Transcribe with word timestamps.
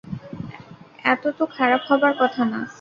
এতো 1.05 1.29
তো 1.37 1.43
খারাপ 1.55 1.81
হবার 1.89 2.13
কথা 2.21 2.41
না। 2.45 2.59